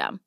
[0.00, 0.20] system.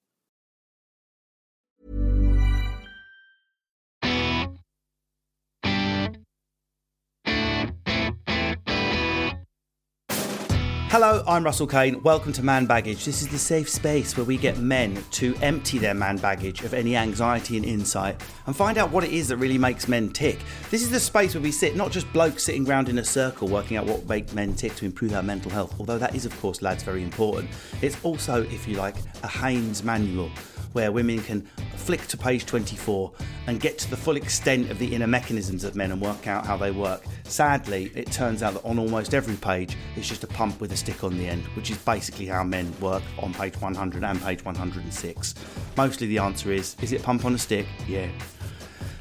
[10.94, 12.03] Hello, I'm Russell Kane.
[12.03, 13.03] Welcome to Man Baggage.
[13.03, 16.72] This is the safe space where we get men to empty their man baggage of
[16.72, 20.38] any anxiety and insight and find out what it is that really makes men tick.
[20.69, 23.47] This is the space where we sit, not just blokes sitting round in a circle
[23.47, 26.39] working out what makes men tick to improve our mental health, although that is, of
[26.39, 27.49] course, lads, very important.
[27.81, 30.30] It's also, if you like, a Haynes manual
[30.74, 31.42] where women can
[31.76, 33.12] flick to page 24
[33.48, 36.46] and get to the full extent of the inner mechanisms of men and work out
[36.46, 37.04] how they work.
[37.24, 40.78] Sadly, it turns out that on almost every page, it's just a pump with a
[40.78, 44.44] stick on the end, which is basically how men work on page 100 and page
[44.46, 45.36] 106.
[45.76, 47.66] Mostly the answer is is it pump on a stick?
[47.88, 48.08] Yeah.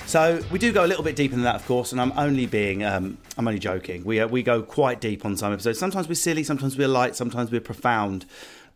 [0.07, 2.47] So we do go a little bit deeper than that, of course, and I'm only
[2.47, 4.05] being, um, I'm only joking.
[4.05, 5.79] We uh, we go quite deep on some episodes.
[5.79, 8.27] Sometimes we're silly, sometimes we're light, sometimes we're profound.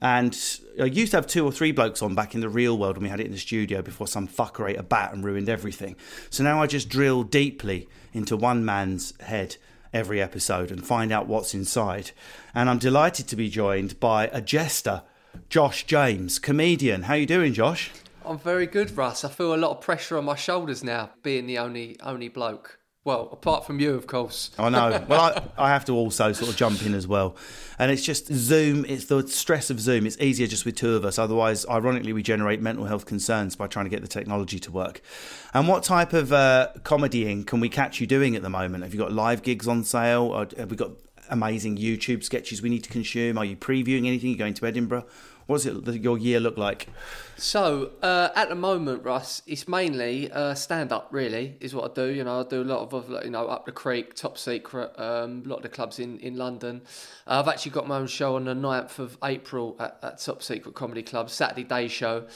[0.01, 0.37] And
[0.81, 3.05] I used to have two or three blokes on back in the real world when
[3.05, 5.97] we had it in the studio before some fucker ate a bat and ruined everything.
[6.31, 9.57] So now I just drill deeply into one man's head
[9.93, 12.11] every episode and find out what's inside.
[12.55, 15.03] And I'm delighted to be joined by a jester,
[15.49, 17.05] Josh James, comedian.
[17.05, 17.91] How you doing, Josh?
[18.25, 19.25] I'm very good, Russ.
[19.25, 22.79] I feel a lot of pressure on my shoulders now, being the only only bloke.
[23.07, 24.51] Well, apart from you, of course.
[24.59, 25.01] I know.
[25.09, 27.37] Well, I, I have to also sort of jump in as well.
[27.79, 30.07] And it's just Zoom, it's the stress of Zoom.
[30.07, 31.17] It's easier just with two of us.
[31.17, 35.03] Otherwise, ironically, we generate mental health concerns by trying to get the technology to work.
[35.55, 38.83] And what type of uh, comedying can we catch you doing at the moment?
[38.83, 40.45] Have you got live gigs on sale?
[40.59, 40.91] Have we got
[41.31, 43.39] amazing YouTube sketches we need to consume?
[43.39, 44.31] Are you previewing anything?
[44.31, 45.07] Are you going to Edinburgh?
[45.47, 46.89] What does it, your year look like?
[47.37, 51.09] So uh, at the moment, Russ, it's mainly uh, stand up.
[51.13, 52.13] Really, is what I do.
[52.13, 55.45] You know, I do a lot of you know up the creek, top secret, um,
[55.45, 56.83] a lot of the clubs in in London.
[57.29, 60.43] Uh, I've actually got my own show on the 9th of April at, at Top
[60.43, 62.27] Secret Comedy Club, Saturday day show.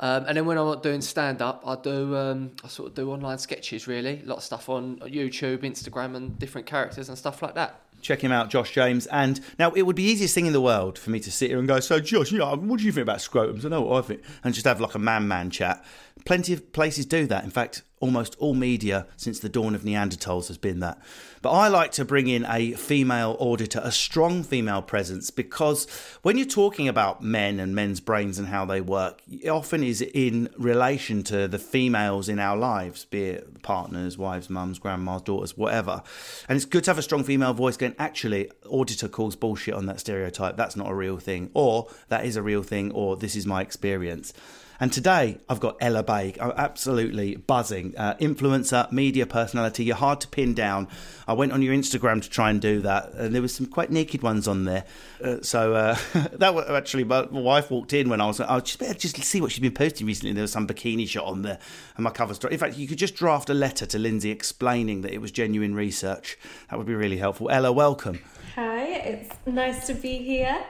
[0.00, 2.94] Um, and then when I'm not doing stand up, I do um, I sort of
[2.94, 3.88] do online sketches.
[3.88, 7.80] Really, a lot of stuff on YouTube, Instagram, and different characters and stuff like that.
[8.00, 9.06] Check him out, Josh James.
[9.06, 11.58] And now it would be easiest thing in the world for me to sit here
[11.58, 13.64] and go, so Josh, you know, what do you think about scrotums?
[13.64, 15.84] I know what I think, and just have like a man-man chat.
[16.24, 17.44] Plenty of places do that.
[17.44, 21.00] In fact, almost all media since the dawn of Neanderthals has been that.
[21.42, 25.86] But I like to bring in a female auditor, a strong female presence, because
[26.22, 30.02] when you're talking about men and men's brains and how they work, it often is
[30.02, 35.56] in relation to the females in our lives, be it partners, wives, mums, grandmas, daughters,
[35.56, 36.02] whatever.
[36.48, 39.86] And it's good to have a strong female voice going, actually, auditor calls bullshit on
[39.86, 40.56] that stereotype.
[40.56, 41.50] That's not a real thing.
[41.54, 44.32] Or that is a real thing, or this is my experience.
[44.80, 46.40] And today I've got Ella Baig.
[46.40, 47.96] I'm absolutely buzzing.
[47.96, 49.84] Uh, influencer, media personality.
[49.84, 50.86] You're hard to pin down.
[51.26, 53.90] I went on your Instagram to try and do that, and there was some quite
[53.90, 54.84] naked ones on there.
[55.22, 55.98] Uh, so uh,
[56.34, 58.40] that was actually my, my wife walked in when I was.
[58.40, 60.32] I just better just see what she's been posting recently.
[60.32, 61.58] There was some bikini shot on there,
[61.96, 62.52] and my cover story.
[62.52, 65.74] In fact, you could just draft a letter to Lindsay explaining that it was genuine
[65.74, 66.38] research.
[66.70, 67.50] That would be really helpful.
[67.50, 68.20] Ella, welcome.
[68.54, 70.64] Hi, it's nice to be here.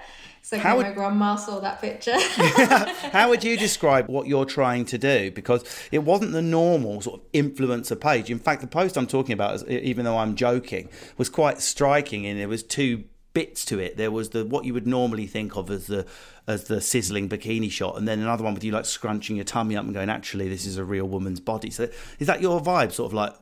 [0.48, 2.16] So How would- my grandma saw that picture.
[3.12, 5.30] How would you describe what you're trying to do?
[5.30, 5.62] Because
[5.92, 8.30] it wasn't the normal sort of influencer page.
[8.30, 12.24] In fact, the post I'm talking about, is- even though I'm joking, was quite striking.
[12.24, 13.04] And there was two
[13.34, 13.98] bits to it.
[13.98, 16.06] There was the what you would normally think of as the
[16.46, 19.76] as the sizzling bikini shot, and then another one with you like scrunching your tummy
[19.76, 22.92] up and going, "Actually, this is a real woman's body." So, is that your vibe?
[22.92, 23.34] Sort of like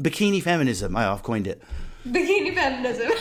[0.00, 0.96] bikini feminism?
[0.96, 1.62] Oh, I've coined it.
[2.12, 3.10] Bikini feminism.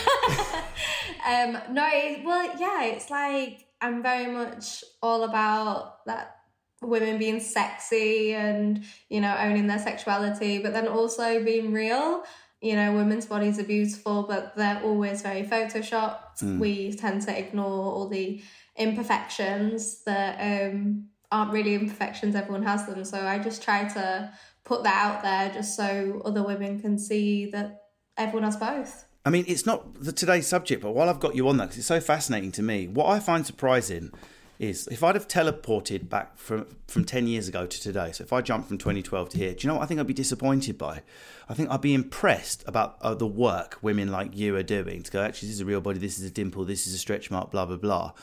[1.27, 6.35] um, no, it, well, yeah, it's like I'm very much all about that
[6.81, 12.23] women being sexy and you know owning their sexuality but then also being real
[12.61, 16.59] you know women's bodies are beautiful but they're always very photoshopped mm.
[16.59, 18.41] we tend to ignore all the
[18.75, 24.31] imperfections that um, aren't really imperfections everyone has them so i just try to
[24.63, 27.84] put that out there just so other women can see that
[28.17, 31.47] everyone has both i mean it's not the today's subject but while i've got you
[31.47, 34.11] on that because it's so fascinating to me what i find surprising
[34.59, 38.31] is if I'd have teleported back from from 10 years ago to today, so if
[38.31, 40.77] I jumped from 2012 to here, do you know what I think I'd be disappointed
[40.77, 41.01] by?
[41.49, 45.11] I think I'd be impressed about uh, the work women like you are doing to
[45.11, 47.29] go, actually, this is a real body, this is a dimple, this is a stretch
[47.29, 48.13] mark, blah, blah, blah.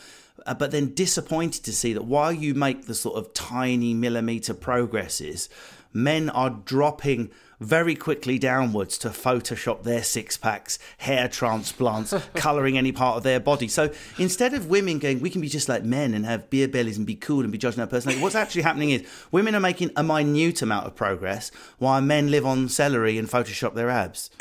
[0.47, 4.55] Uh, but then disappointed to see that while you make the sort of tiny millimeter
[4.55, 5.49] progresses,
[5.93, 7.31] men are dropping
[7.63, 13.41] very quickly downwards to Photoshop their six packs, hair transplants, colouring any part of their
[13.41, 13.69] body.
[13.69, 16.99] So instead of women going, we can be just like men and have beer bellies
[16.99, 19.91] and be cool and be judging our personality, what's actually happening is women are making
[19.97, 24.31] a minute amount of progress while men live on celery and Photoshop their abs.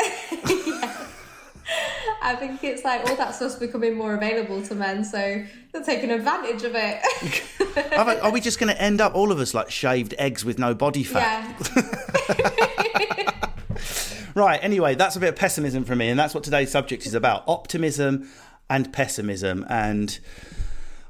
[2.24, 6.12] I think it's like all that stuff's becoming more available to men, so they're taking
[6.12, 7.98] advantage of it.
[8.24, 10.76] are we just going to end up, all of us, like shaved eggs with no
[10.76, 11.56] body fat?
[11.76, 12.88] Yeah.
[14.36, 17.14] Right, anyway, that's a bit of pessimism from me, and that's what today's subject is
[17.14, 18.30] about optimism
[18.70, 19.66] and pessimism.
[19.70, 20.20] And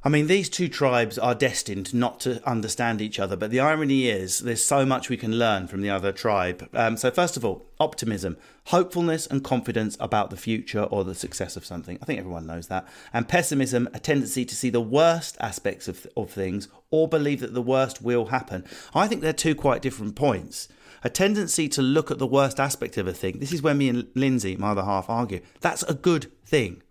[0.03, 4.07] I mean, these two tribes are destined not to understand each other, but the irony
[4.07, 6.68] is there's so much we can learn from the other tribe.
[6.74, 11.56] Um, so, first of all, optimism, hopefulness and confidence about the future or the success
[11.56, 12.00] of something.
[12.01, 12.88] I think everyone knows that.
[13.13, 17.54] And pessimism, a tendency to see the worst aspects of, of things or believe that
[17.54, 18.65] the worst will happen.
[18.95, 20.68] I think they're two quite different points.
[21.04, 23.38] A tendency to look at the worst aspect of a thing.
[23.38, 25.42] This is where me and Lindsay, my other half, argue.
[25.59, 26.81] That's a good thing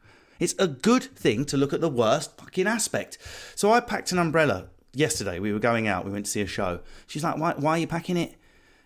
[0.40, 3.18] it's a good thing to look at the worst fucking aspect.
[3.54, 5.38] So I packed an umbrella yesterday.
[5.38, 6.80] We were going out, we went to see a show.
[7.06, 8.36] She's like, Why, why are you packing it?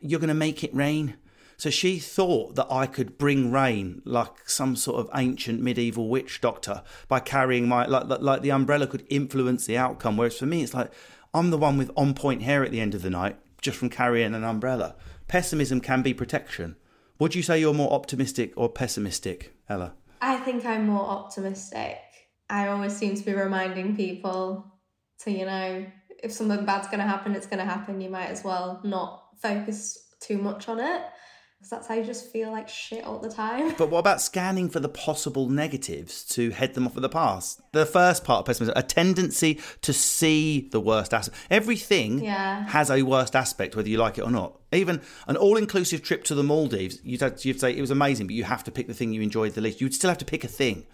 [0.00, 1.16] You're going to make it rain.
[1.56, 6.40] So she thought that I could bring rain like some sort of ancient medieval witch
[6.40, 10.16] doctor by carrying my, like, like the umbrella could influence the outcome.
[10.16, 10.92] Whereas for me, it's like,
[11.32, 13.88] I'm the one with on point hair at the end of the night just from
[13.88, 14.94] carrying an umbrella.
[15.26, 16.76] Pessimism can be protection.
[17.18, 19.94] Would you say you're more optimistic or pessimistic, Ella?
[20.24, 21.98] I think I'm more optimistic.
[22.48, 24.64] I always seem to be reminding people
[25.20, 25.84] to, you know,
[26.22, 28.00] if something bad's going to happen, it's going to happen.
[28.00, 31.02] You might as well not focus too much on it
[31.64, 33.74] because that's how you just feel like shit all the time.
[33.78, 37.62] But what about scanning for the possible negatives to head them off of the past?
[37.72, 41.38] The first part of pessimism, a tendency to see the worst aspect.
[41.50, 42.66] Everything yeah.
[42.68, 44.60] has a worst aspect, whether you like it or not.
[44.72, 48.44] Even an all-inclusive trip to the Maldives, you'd, you'd say it was amazing, but you
[48.44, 49.80] have to pick the thing you enjoyed the least.
[49.80, 50.84] You'd still have to pick a thing.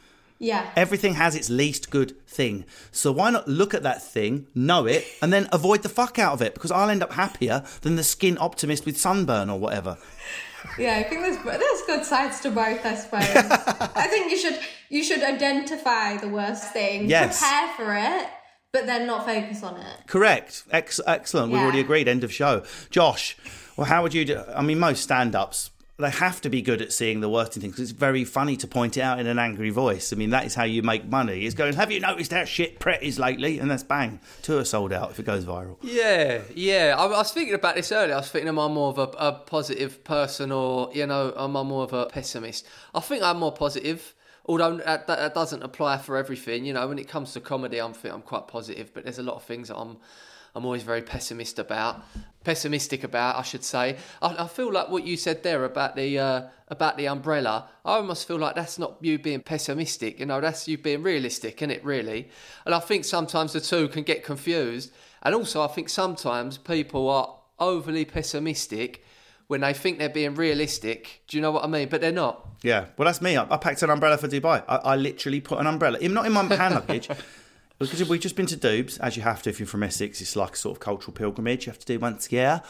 [0.41, 0.71] Yeah.
[0.75, 2.65] Everything has its least good thing.
[2.91, 6.33] So why not look at that thing, know it, and then avoid the fuck out
[6.33, 6.55] of it?
[6.55, 9.99] Because I'll end up happier than the skin optimist with sunburn or whatever.
[10.79, 12.85] Yeah, I think there's there's good sides to both.
[12.85, 13.23] I suppose.
[13.95, 14.59] I think you should
[14.89, 17.39] you should identify the worst thing, yes.
[17.39, 18.29] prepare for it,
[18.73, 20.07] but then not focus on it.
[20.07, 20.65] Correct.
[20.71, 21.51] Ex- excellent.
[21.51, 21.59] Yeah.
[21.59, 22.09] We've already agreed.
[22.09, 22.65] End of show.
[22.91, 23.37] Josh,
[23.77, 24.43] well, how would you do?
[24.55, 25.71] I mean, most stand ups,
[26.01, 28.67] they have to be good at seeing the worst in things it's very funny to
[28.67, 30.13] point it out in an angry voice.
[30.13, 31.45] I mean, that is how you make money.
[31.45, 33.59] Is going, have you noticed how shit Pret is lately?
[33.59, 35.77] And that's bang, tour sold out if it goes viral.
[35.83, 36.97] Yeah, yeah.
[36.99, 38.15] I, I was thinking about this earlier.
[38.15, 41.57] I was thinking, am I more of a, a positive person or, you know, am
[41.57, 42.67] I more of a pessimist?
[42.95, 44.15] I think I'm more positive
[44.47, 46.65] although that, that, doesn't apply for everything.
[46.65, 49.37] You know, when it comes to comedy, I'm I'm quite positive, but there's a lot
[49.37, 49.99] of things that I'm
[50.55, 52.03] I'm always very pessimist about.
[52.43, 53.97] Pessimistic about, I should say.
[54.23, 57.69] I, I feel like what you said there about the uh, about the umbrella.
[57.85, 60.19] I almost feel like that's not you being pessimistic.
[60.21, 61.85] You know, that's you being realistic, isn't it?
[61.85, 62.31] Really.
[62.65, 64.93] And I think sometimes the two can get confused.
[65.23, 69.05] And also, I think sometimes people are overly pessimistic
[69.49, 71.23] when they think they're being realistic.
[71.27, 71.89] Do you know what I mean?
[71.89, 72.47] But they're not.
[72.63, 73.37] Yeah, well, that's me.
[73.37, 74.63] I, I packed an umbrella for Dubai.
[74.69, 77.09] I, I literally put an umbrella, not in my hand luggage,
[77.89, 80.21] because we've just been to Doubs, as you have to if you're from Essex.
[80.21, 82.63] It's like a sort of cultural pilgrimage you have to do once a year.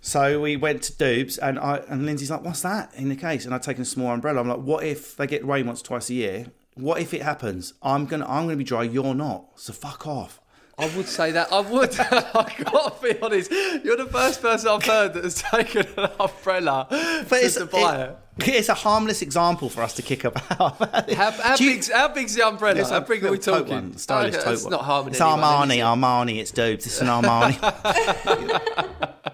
[0.00, 3.44] So we went to Doubs, and I and Lindsay's like, "What's that?" In the case,
[3.44, 4.40] and I'd taken a small umbrella.
[4.40, 6.46] I'm like, "What if they get rain once, twice a year?
[6.74, 7.74] What if it happens?
[7.82, 8.82] I'm gonna I'm gonna be dry.
[8.82, 9.46] You're not.
[9.56, 10.40] So fuck off."
[10.76, 11.52] I would say that.
[11.52, 11.96] I would.
[11.98, 13.50] I got to be honest.
[13.50, 17.96] You're the first person I've heard that has taken an umbrella but to, to buy
[17.96, 18.18] it, it.
[18.38, 20.50] It's a harmless example for us to kick about.
[20.58, 22.84] how, how, big's, how big's the umbrella?
[22.84, 23.72] How big are we talking?
[23.72, 25.78] One, stylish okay, it's not harming It's Armani.
[25.78, 26.38] Armani.
[26.38, 26.80] It's dope.
[26.80, 27.54] It's an Armani.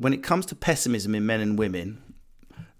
[0.00, 2.02] when it comes to pessimism in men and women,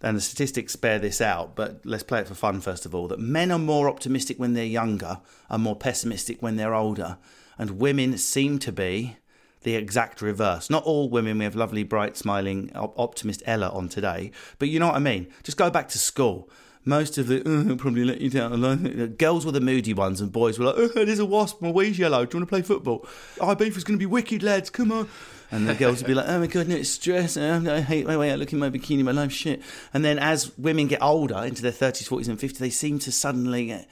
[0.00, 3.06] and the statistics bear this out, but let's play it for fun first of all,
[3.08, 7.18] that men are more optimistic when they're younger and more pessimistic when they're older,
[7.58, 9.18] and women seem to be
[9.62, 10.70] the exact reverse.
[10.70, 14.78] Not all women, we have lovely, bright, smiling, op- optimist Ella on today, but you
[14.78, 15.28] know what I mean?
[15.42, 16.48] Just go back to school.
[16.86, 19.16] Most of the, oh, probably let you down alone.
[19.18, 21.98] Girls were the moody ones, and boys were like, oh, there's a wasp, my wee's
[21.98, 23.06] yellow, do you want to play football?
[23.42, 25.06] IB was going to be wicked, lads, come on.
[25.52, 27.36] And the girls would be like, oh my god, no, it's stress.
[27.36, 29.62] I hate my way out looking my bikini, my life shit.
[29.92, 33.10] And then as women get older, into their 30s, 40s, and 50s, they seem to
[33.10, 33.84] suddenly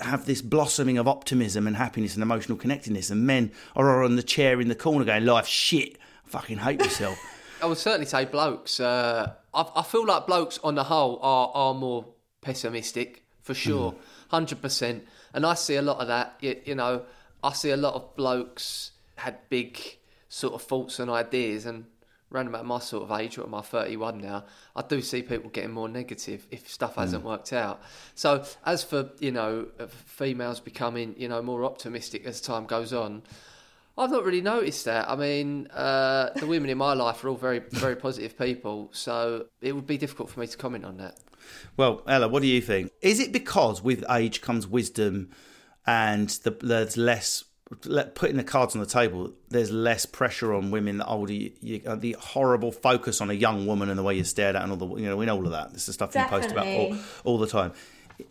[0.00, 3.10] have this blossoming of optimism and happiness and emotional connectedness.
[3.10, 5.96] And men are on the chair in the corner going, life shit,
[6.26, 7.18] I fucking hate myself.
[7.62, 8.80] I would certainly say blokes.
[8.80, 12.04] Uh, I, I feel like blokes on the whole are, are more
[12.42, 13.94] pessimistic for sure,
[14.28, 15.06] hundred percent.
[15.32, 16.36] And I see a lot of that.
[16.40, 17.02] You, you know,
[17.42, 19.80] I see a lot of blokes had big
[20.36, 21.86] sort of thoughts and ideas, and
[22.30, 25.70] around about my sort of age, or my thirty-one now, I do see people getting
[25.70, 27.80] more negative if stuff hasn't worked out.
[28.14, 33.22] So as for you know females becoming you know more optimistic as time goes on.
[33.98, 35.08] I've not really noticed that.
[35.08, 39.46] I mean, uh, the women in my life are all very, very positive people, so
[39.62, 41.18] it would be difficult for me to comment on that.
[41.78, 42.90] Well, Ella, what do you think?
[43.00, 45.30] Is it because with age comes wisdom
[45.86, 47.55] and the, there's less le-
[48.14, 51.82] putting the cards on the table, there's less pressure on women the older you, you,
[51.86, 54.70] uh, the horrible focus on a young woman and the way you're stared at and
[54.70, 55.72] all the you know we know all of that.
[55.72, 57.72] This is stuff you post about all, all the time.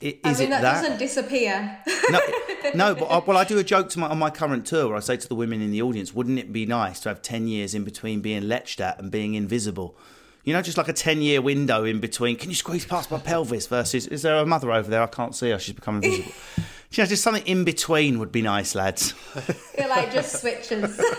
[0.02, 0.82] I- I Is mean, it that, that?
[0.82, 1.78] doesn't disappear.
[2.10, 2.20] no,
[2.74, 4.98] no, but I, well, I do a joke to my, on my current tour where
[4.98, 7.48] I say to the women in the audience, "Wouldn't it be nice to have ten
[7.48, 9.96] years in between being lectured at and being invisible?"
[10.44, 12.36] You know, just like a ten-year window in between.
[12.36, 13.68] Can you squeeze past my pelvis?
[13.68, 15.04] Versus, is there a mother over there?
[15.04, 15.60] I can't see her.
[15.60, 16.32] She's become invisible.
[16.92, 19.14] you know, just something in between would be nice, lads.
[19.78, 21.00] It like just switches.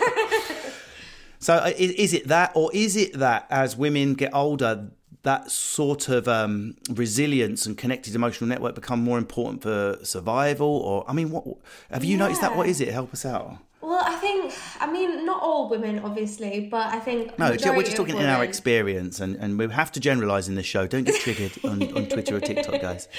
[1.39, 4.87] So, uh, i- is it that, or is it that as women get older,
[5.21, 10.67] that sort of um, resilience and connected emotional network become more important for survival?
[10.67, 11.45] Or, I mean, what
[11.91, 12.55] have you noticed that?
[12.57, 12.87] What is it?
[12.91, 13.59] Help us out.
[13.81, 17.37] well, I think, I mean, not all women, obviously, but I think.
[17.37, 20.65] No, we're just talking in our experience, and, and we have to generalise in this
[20.65, 20.87] show.
[20.87, 23.07] Don't get triggered on, on Twitter or TikTok, guys.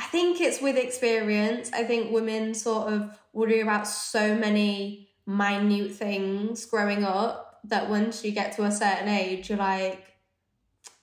[0.00, 1.70] I think it's with experience.
[1.74, 8.24] I think women sort of worry about so many minute things growing up that once
[8.24, 10.02] you get to a certain age, you're like,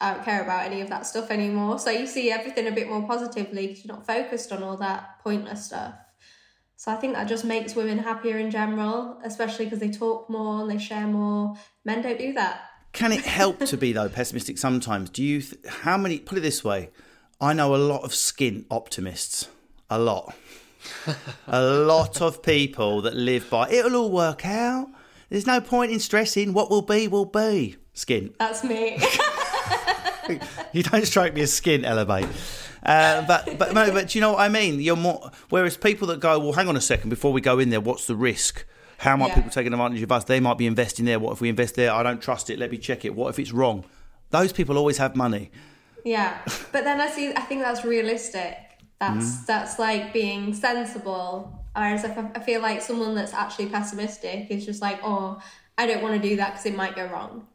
[0.01, 1.77] I don't care about any of that stuff anymore.
[1.77, 5.19] So you see everything a bit more positively because you're not focused on all that
[5.19, 5.93] pointless stuff.
[6.75, 10.61] So I think that just makes women happier in general, especially because they talk more
[10.61, 11.55] and they share more.
[11.85, 12.61] Men don't do that.
[12.93, 15.11] Can it help to be though pessimistic sometimes?
[15.11, 15.41] Do you?
[15.41, 16.17] Th- how many?
[16.17, 16.89] Put it this way:
[17.39, 19.49] I know a lot of skin optimists.
[19.89, 20.35] A lot.
[21.47, 24.87] a lot of people that live by it'll all work out.
[25.29, 26.53] There's no point in stressing.
[26.53, 27.75] What will be will be.
[27.93, 28.33] Skin.
[28.39, 28.99] That's me.
[30.73, 32.27] You don't strike me as skin elevate.
[32.83, 34.81] Uh, but but no, but do you know what I mean?
[34.81, 35.31] You're more.
[35.49, 38.07] Whereas people that go, well, hang on a second, before we go in there, what's
[38.07, 38.65] the risk?
[38.97, 39.35] How might Yeah.
[39.35, 40.25] people taking advantage of us?
[40.25, 41.17] They might be investing there.
[41.17, 41.93] What if we invest there?
[41.93, 42.59] I don't trust it.
[42.59, 43.15] Let me check it.
[43.15, 43.85] What if it's wrong?
[44.31, 45.49] Those people always have money.
[46.07, 46.37] Yeah,
[46.71, 47.33] but then I see.
[47.35, 48.55] I think that's realistic.
[48.99, 49.45] That's Mm.
[49.45, 51.31] that's like being sensible.
[51.75, 55.39] Whereas if I, I feel like someone that's actually pessimistic is just like, oh,
[55.77, 57.45] I don't want to do that because it might go wrong.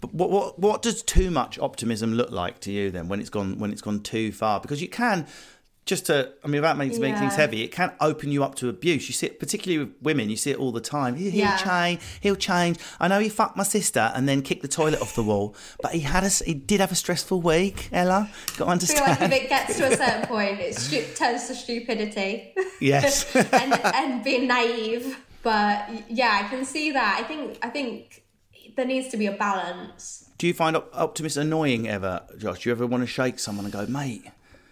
[0.00, 3.30] But what, what what does too much optimism look like to you then when it's
[3.30, 4.60] gone when it's gone too far?
[4.60, 5.26] Because you can
[5.90, 8.54] just to I mean without making to make things heavy, it can open you up
[8.56, 9.08] to abuse.
[9.08, 11.16] You see it particularly with women, you see it all the time.
[11.16, 11.56] He, he'll Yeah.
[11.58, 12.78] change, he'll change.
[12.98, 15.92] I know he fucked my sister and then kicked the toilet off the wall, but
[15.92, 17.88] he had a he did have a stressful week.
[17.92, 21.04] Ella, got to I feel like if it gets to a certain point, it stu-
[21.14, 23.34] turns to stupidity yes.
[23.36, 25.18] and and being naive.
[25.42, 27.18] But yeah, I can see that.
[27.20, 28.22] I think I think
[28.76, 30.28] there needs to be a balance.
[30.38, 32.62] Do you find op- optimists annoying ever, Josh?
[32.62, 34.24] Do you ever want to shake someone and go, mate?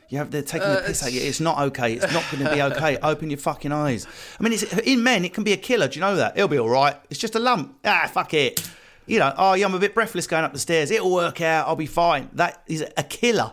[0.08, 1.20] You have, they're taking the Uh, piss out of you.
[1.20, 1.92] It's not okay.
[1.94, 2.96] It's not going to be okay.
[3.02, 4.06] Open your fucking eyes.
[4.38, 5.88] I mean, it's, in men, it can be a killer.
[5.88, 6.36] Do you know that?
[6.36, 6.96] It'll be all right.
[7.10, 7.78] It's just a lump.
[7.84, 8.70] Ah, fuck it.
[9.06, 10.90] You know, oh, yeah, I'm a bit breathless going up the stairs.
[10.90, 11.66] It'll work out.
[11.68, 12.28] I'll be fine.
[12.34, 13.52] That is a killer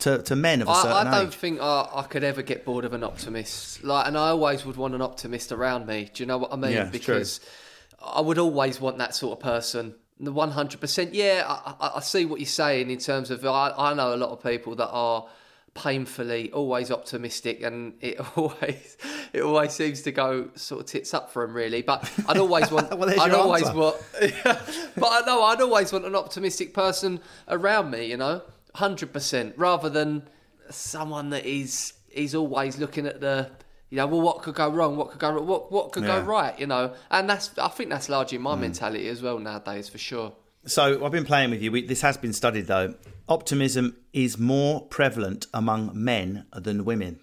[0.00, 1.06] to, to men of a certain age.
[1.06, 1.34] I don't age.
[1.34, 3.84] think I, I could ever get bored of an optimist.
[3.84, 6.10] Like, and I always would want an optimist around me.
[6.12, 6.72] Do you know what I mean?
[6.72, 7.14] Yeah, it's true.
[7.16, 7.40] because
[8.04, 9.94] I would always want that sort of person.
[10.20, 11.14] The one hundred percent.
[11.14, 13.44] Yeah, I, I, I see what you're saying in terms of.
[13.44, 15.26] I, I know a lot of people that are
[15.74, 18.96] painfully always optimistic, and it always
[19.32, 21.82] it always seems to go sort of tits up for him really.
[21.82, 22.90] But I'd always want.
[23.02, 23.78] Well, I'd always answer.
[23.78, 23.96] want.
[24.96, 28.06] but I know I'd always want an optimistic person around me.
[28.06, 28.42] You know,
[28.74, 30.28] hundred percent, rather than
[30.70, 33.50] someone that is is always looking at the.
[33.90, 34.96] You know, well, what could go wrong?
[34.96, 35.38] What could go?
[35.42, 36.20] What what could Yeah.
[36.20, 36.58] go right?
[36.58, 38.62] You know, and that's I think that's largely my hmm.
[38.62, 40.32] mentality as well nowadays, for sure.
[40.66, 41.72] So I've been playing with you.
[41.72, 42.94] We, this has been studied though.
[43.28, 47.18] Optimism is more prevalent among men than women.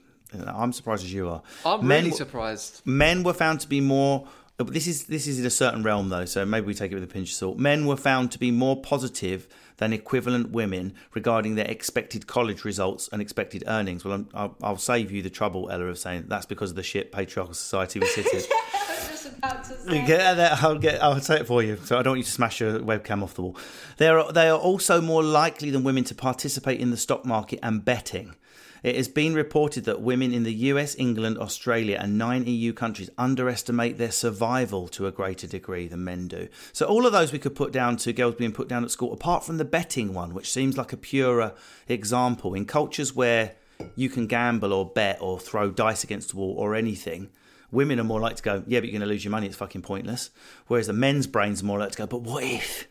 [0.45, 1.41] I'm surprised as you are.
[1.65, 2.81] I'm Men really w- surprised.
[2.85, 4.27] Men were found to be more.
[4.57, 7.03] This is this is in a certain realm though, so maybe we take it with
[7.03, 7.57] a pinch of salt.
[7.57, 13.07] Men were found to be more positive than equivalent women regarding their expected college results
[13.13, 14.03] and expected earnings.
[14.03, 16.83] Well, I'm, I'll, I'll save you the trouble, Ella, of saying that's because of the
[16.83, 18.41] shit patriarchal society we sit in.
[19.41, 20.07] I was just about to say.
[20.07, 21.03] Get I'll get.
[21.03, 21.77] I'll say it for you.
[21.83, 23.57] So I don't want you to smash your webcam off the wall.
[23.97, 24.31] They are.
[24.31, 28.35] They are also more likely than women to participate in the stock market and betting.
[28.81, 33.09] It has been reported that women in the US, England, Australia, and nine EU countries
[33.17, 36.47] underestimate their survival to a greater degree than men do.
[36.71, 39.11] So all of those we could put down to girls being put down at school,
[39.11, 41.53] apart from the betting one, which seems like a purer
[41.87, 43.55] example in cultures where
[43.95, 47.29] you can gamble or bet or throw dice against the wall or anything.
[47.71, 49.47] Women are more likely to go, yeah, but you're going to lose your money.
[49.47, 50.31] It's fucking pointless.
[50.67, 52.87] Whereas the men's brains are more likely to go, but what if?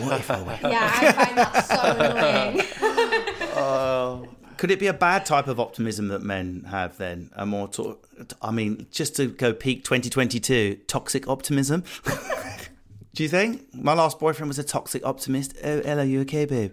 [0.00, 0.58] What if I win?
[0.70, 3.54] Yeah, I find that so annoying.
[3.56, 7.30] Uh, could it be a bad type of optimism that men have then?
[7.34, 7.98] A more, to-
[8.40, 11.82] I mean, just to go peak 2022, toxic optimism?
[13.14, 13.72] Do you think?
[13.74, 15.54] My last boyfriend was a toxic optimist.
[15.62, 16.72] Oh, Ella, you okay, babe?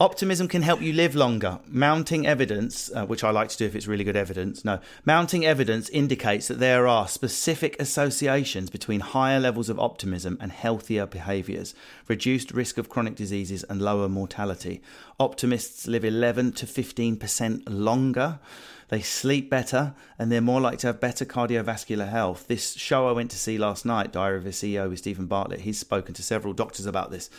[0.00, 1.60] Optimism can help you live longer.
[1.68, 5.46] Mounting evidence, uh, which I like to do if it's really good evidence, no, mounting
[5.46, 11.76] evidence indicates that there are specific associations between higher levels of optimism and healthier behaviours,
[12.08, 14.82] reduced risk of chronic diseases, and lower mortality.
[15.20, 18.40] Optimists live 11 to 15% longer.
[18.88, 22.48] They sleep better and they're more likely to have better cardiovascular health.
[22.48, 25.60] This show I went to see last night, Diary of a CEO with Steven Bartlett,
[25.60, 27.30] he's spoken to several doctors about this.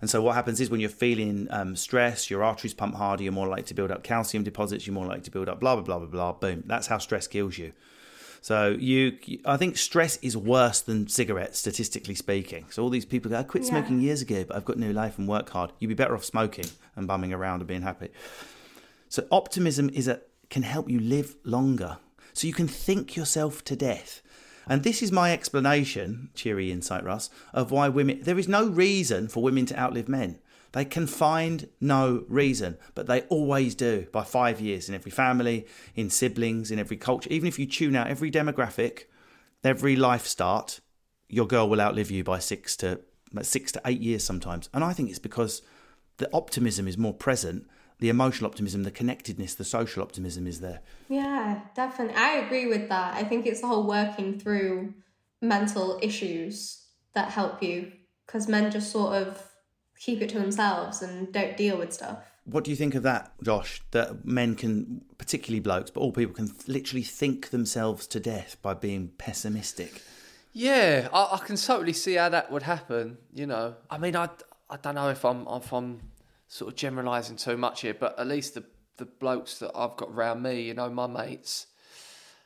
[0.00, 3.32] And so what happens is when you're feeling um, stress, your arteries pump harder, you're
[3.32, 5.84] more likely to build up calcium deposits, you're more likely to build up blah, blah,
[5.84, 6.32] blah, blah, blah.
[6.32, 6.62] Boom.
[6.66, 7.72] That's how stress kills you.
[8.42, 12.66] So you, I think stress is worse than cigarettes, statistically speaking.
[12.70, 13.70] So all these people go, I quit Yeah.
[13.70, 15.72] smoking years ago, but I've got new life and work hard.
[15.78, 18.08] You'd be better off smoking and bumming around and being happy.
[19.08, 21.98] So optimism is a can help you live longer.
[22.34, 24.20] So you can think yourself to death.
[24.66, 29.28] And this is my explanation, cheery insight, Russ, of why women there is no reason
[29.28, 30.38] for women to outlive men.
[30.72, 35.66] They can find no reason, but they always do by five years in every family,
[35.94, 37.28] in siblings, in every culture.
[37.30, 39.04] Even if you tune out every demographic,
[39.62, 40.80] every life start,
[41.28, 43.00] your girl will outlive you by six to
[43.42, 44.68] six to eight years sometimes.
[44.72, 45.62] And I think it's because
[46.16, 47.66] the optimism is more present,
[47.98, 50.80] the emotional optimism, the connectedness, the social optimism is there.
[51.08, 52.16] Yeah, definitely.
[52.16, 53.14] I agree with that.
[53.14, 54.94] I think it's the whole working through
[55.40, 57.92] mental issues that help you
[58.26, 59.51] because men just sort of
[59.98, 62.18] keep it to themselves and don't deal with stuff.
[62.44, 63.82] What do you think of that, Josh?
[63.92, 68.74] That men can, particularly blokes, but all people can literally think themselves to death by
[68.74, 70.02] being pessimistic.
[70.52, 73.18] Yeah, I, I can totally see how that would happen.
[73.32, 74.28] You know, I mean, I,
[74.68, 76.00] I don't know if I'm if I'm
[76.48, 78.64] sort of generalising too much here, but at least the
[78.96, 81.66] the blokes that I've got around me, you know, my mates,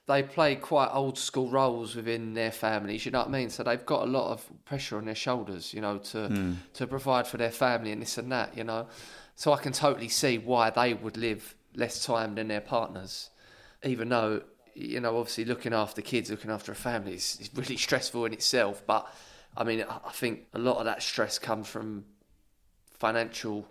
[0.07, 3.05] they play quite old school roles within their families.
[3.05, 3.51] You know what I mean?
[3.51, 6.53] So they've got a lot of pressure on their shoulders, you know, to Hmm.
[6.75, 8.57] to provide for their family and this and that.
[8.57, 8.87] You know,
[9.35, 13.31] so I can totally see why they would live less time than their partners,
[13.83, 14.43] even though
[14.75, 18.33] you know, obviously looking after kids, looking after a family is, is really stressful in
[18.35, 18.83] itself.
[18.87, 19.11] But
[19.57, 22.05] I mean, I think a lot of that stress comes from
[22.93, 23.67] financial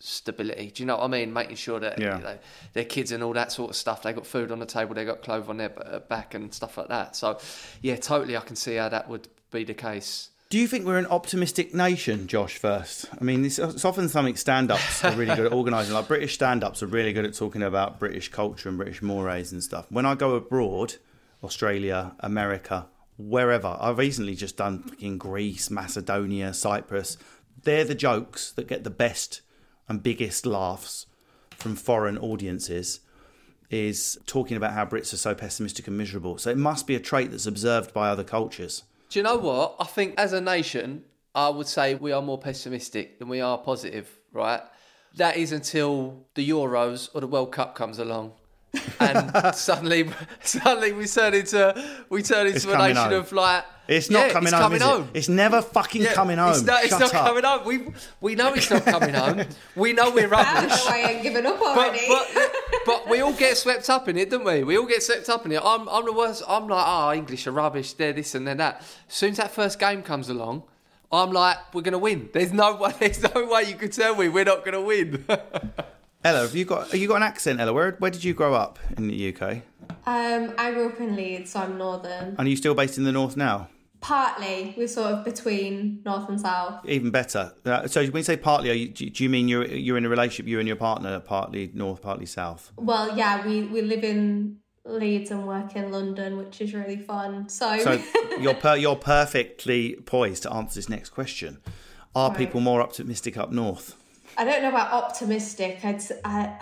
[0.00, 0.72] stability.
[0.74, 1.32] Do you know what I mean?
[1.32, 2.18] Making sure that Yeah.
[2.18, 2.38] you know,
[2.72, 5.04] their kids and all that sort of stuff, they got food on the table, they
[5.04, 7.14] got clothes on their uh, back and stuff like that.
[7.16, 7.38] So,
[7.82, 10.30] yeah, totally, I can see how that would be the case.
[10.50, 12.56] Do you think we're an optimistic nation, Josh?
[12.56, 15.92] First, I mean, it's, it's often something stand-ups are really good at organising.
[15.92, 19.62] Like British stand-ups are really good at talking about British culture and British mores and
[19.62, 19.84] stuff.
[19.90, 20.94] When I go abroad,
[21.44, 22.86] Australia, America,
[23.18, 27.18] wherever, I've recently just done fucking Greece, Macedonia, Cyprus.
[27.64, 29.42] They're the jokes that get the best
[29.88, 31.06] and biggest laughs
[31.56, 33.00] from foreign audiences.
[33.70, 36.38] Is talking about how Brits are so pessimistic and miserable.
[36.38, 38.84] So it must be a trait that's observed by other cultures.
[39.10, 39.76] Do you know what?
[39.78, 43.58] I think as a nation, I would say we are more pessimistic than we are
[43.58, 44.62] positive, right?
[45.16, 48.32] That is until the Euros or the World Cup comes along.
[49.00, 50.08] and suddenly,
[50.42, 51.74] suddenly we turn into
[52.08, 53.12] we turn It's into a nation home.
[53.12, 55.02] of like It's not yeah, coming it's home, coming is home.
[55.14, 55.18] it?
[55.18, 56.50] It's never fucking Yeah, coming home.
[56.50, 57.26] It's not, it's Shut not up.
[57.26, 57.64] coming home.
[57.64, 59.44] We we know it's not coming home.
[59.76, 60.70] We know we're I rubbish.
[60.70, 62.06] know why I ain't given up But, already.
[62.06, 62.52] but,
[62.84, 64.62] but we all get swept up in it, don't we?
[64.62, 65.62] We all get swept up in it.
[65.64, 66.42] I'm, I'm the worst.
[66.46, 67.94] I'm like, oh, English are rubbish.
[67.94, 68.82] They're this and they're that.
[69.08, 70.64] As soon as that first game comes along,
[71.10, 72.28] I'm like, we're gonna win.
[72.34, 72.92] There's no way.
[73.00, 75.24] There's no way you could tell me we're not gonna win.
[76.24, 77.72] Ella, have you got have you got an accent, Ella?
[77.72, 79.62] Where where did you grow up in the UK?
[80.06, 82.34] um, I grew up in Leeds, so I'm northern.
[82.36, 83.68] And are you still based in the north now?
[84.00, 86.84] Partly, we're sort of between north and south.
[86.86, 87.52] Even better.
[87.64, 90.04] Uh, so when you say partly, are you, do do you mean you're you're in
[90.04, 92.72] a relationship, you and your partner, partly north, partly south?
[92.76, 97.48] Well, yeah, we, we live in Leeds and work in London, which is really fun.
[97.48, 98.00] So, So
[98.40, 101.58] you're per, you're perfectly poised to answer this next question.
[102.14, 102.38] Are Right.
[102.38, 103.94] people more optimistic up north?
[104.36, 105.80] I don't know about optimistic.
[105.84, 106.56] I'd, I,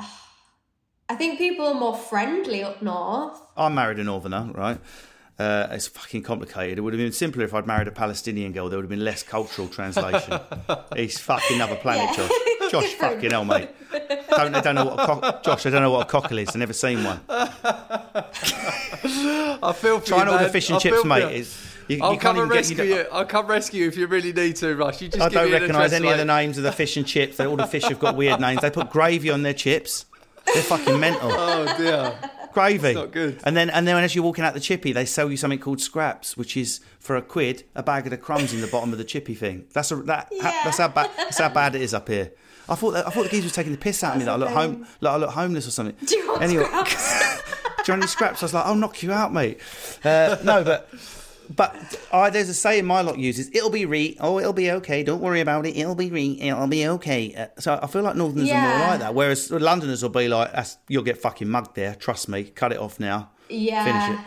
[1.09, 3.39] I think people are more friendly up north.
[3.57, 4.79] I'm married a northerner, right?
[5.39, 6.79] Uh, it's fucking complicated.
[6.79, 8.71] It would have been simpler if I'd married a Palestinian girl.
[8.71, 10.41] There would have been less cultural translation.
[10.97, 12.29] He's fucking another planet, Yeah.
[12.29, 12.31] Josh.
[12.71, 13.69] Josh, fucking hell, mate.
[14.31, 15.67] Don't, I don't know what a cock, Josh.
[15.67, 16.49] I don't know what a cockle is.
[16.49, 17.21] I've never seen one.
[17.29, 18.25] I
[19.77, 21.33] feel for Trying you, all the fish I and chips, mate.
[21.33, 22.87] Is you, I'll you come and rescue get.
[22.87, 23.07] you.
[23.13, 25.01] I'll come rescue you if you really need to, Russ.
[25.01, 27.39] You just I don't recognise any of the names of the fish and chips.
[27.39, 28.63] All the fish have got weird names.
[28.63, 30.07] They put gravy on their chips.
[30.53, 31.31] They're fucking mental.
[31.33, 32.19] Oh dear.
[32.57, 32.95] Gravy.
[32.95, 33.39] not good.
[33.45, 35.81] And then and then as you're walking out the chippy, they sell you something called
[35.81, 38.99] scraps, which is for a quid a bag of the crumbs in the bottom of
[38.99, 39.67] the chippy thing.
[39.73, 40.61] That's a, that Yeah.
[40.65, 42.33] that's how bad that's how bad it is up here.
[42.69, 44.33] I thought that, I thought the geezer was taking the piss out of me that
[44.33, 45.95] I look home like I look homeless or something.
[46.05, 47.43] Do you want anyway, scraps?
[47.53, 48.43] do you want any scraps?
[48.43, 49.61] I was like, I'll knock you out, mate.
[50.05, 50.89] Uh, no, but.
[51.55, 55.03] But I, there's a saying my lot uses: "It'll be re, oh, it'll be okay.
[55.03, 55.77] Don't worry about it.
[55.77, 59.01] It'll be re, it'll be okay." Uh, so I feel like Northerners are more like
[59.01, 60.51] that, whereas Londoners will be like,
[60.89, 61.95] "You'll get fucking mugged there.
[61.95, 62.45] Trust me.
[62.45, 63.85] Cut it off now." Yeah.
[63.85, 64.21] Finish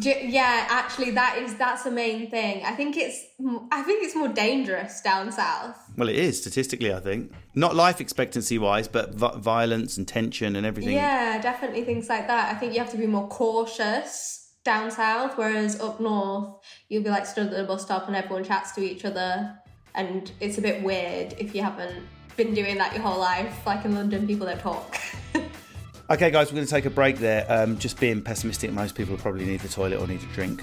[0.00, 2.64] Ju- Yeah, actually, that is that's the main thing.
[2.64, 3.24] I think it's
[3.70, 5.76] I think it's more dangerous down south.
[5.96, 7.32] Well, it is statistically, I think.
[7.54, 10.94] Not life expectancy wise, but vi- violence and tension and everything.
[10.94, 12.54] Yeah, definitely things like that.
[12.54, 16.54] I think you have to be more cautious down south, whereas up north,
[16.88, 19.56] you'll be like stood at the bus stop and everyone chats to each other,
[19.94, 23.66] and it's a bit weird if you haven't been doing that your whole life.
[23.66, 24.96] Like in London, people don't talk.
[26.10, 27.46] Okay, guys, we're going to take a break there.
[27.48, 30.62] Um, just being pessimistic, most people probably need the toilet or need a drink.